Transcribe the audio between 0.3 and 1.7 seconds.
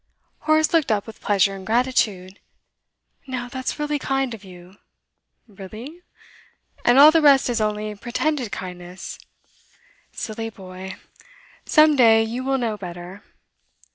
Horace looked up with pleasure and